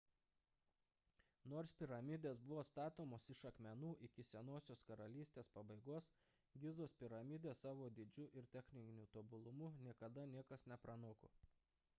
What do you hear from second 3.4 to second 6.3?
akmenų iki senosios karalystės pabaigos